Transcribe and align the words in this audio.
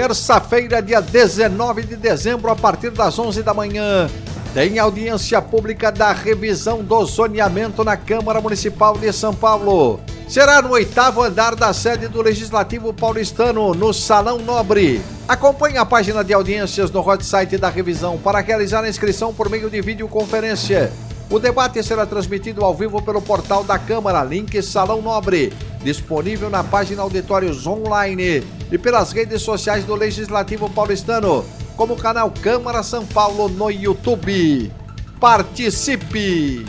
Terça-feira, 0.00 0.80
dia 0.80 1.02
19 1.02 1.82
de 1.82 1.94
dezembro, 1.94 2.50
a 2.50 2.56
partir 2.56 2.88
das 2.88 3.18
11 3.18 3.42
da 3.42 3.52
manhã, 3.52 4.08
tem 4.54 4.78
audiência 4.78 5.42
pública 5.42 5.92
da 5.92 6.10
revisão 6.10 6.82
do 6.82 7.04
zoneamento 7.04 7.84
na 7.84 7.98
Câmara 7.98 8.40
Municipal 8.40 8.96
de 8.96 9.12
São 9.12 9.34
Paulo. 9.34 10.00
Será 10.26 10.62
no 10.62 10.70
oitavo 10.70 11.22
andar 11.22 11.54
da 11.54 11.74
sede 11.74 12.08
do 12.08 12.22
Legislativo 12.22 12.94
Paulistano, 12.94 13.74
no 13.74 13.92
Salão 13.92 14.38
Nobre. 14.38 15.02
Acompanhe 15.28 15.76
a 15.76 15.84
página 15.84 16.24
de 16.24 16.32
audiências 16.32 16.90
no 16.90 17.06
hot 17.06 17.22
site 17.22 17.58
da 17.58 17.68
revisão 17.68 18.16
para 18.16 18.40
realizar 18.40 18.82
a 18.82 18.88
inscrição 18.88 19.34
por 19.34 19.50
meio 19.50 19.68
de 19.68 19.82
videoconferência. 19.82 20.90
O 21.28 21.38
debate 21.38 21.82
será 21.82 22.06
transmitido 22.06 22.64
ao 22.64 22.74
vivo 22.74 23.02
pelo 23.02 23.20
portal 23.20 23.62
da 23.62 23.78
Câmara, 23.78 24.24
link 24.24 24.62
Salão 24.62 25.02
Nobre, 25.02 25.52
disponível 25.84 26.48
na 26.48 26.64
página 26.64 27.02
Auditórios 27.02 27.66
Online 27.66 28.59
e 28.70 28.78
pelas 28.78 29.12
redes 29.12 29.42
sociais 29.42 29.84
do 29.84 29.94
Legislativo 29.94 30.70
Paulistano, 30.70 31.44
como 31.76 31.94
o 31.94 31.96
canal 31.96 32.30
Câmara 32.30 32.82
São 32.82 33.04
Paulo 33.04 33.48
no 33.48 33.70
YouTube. 33.70 34.72
Participe! 35.18 36.64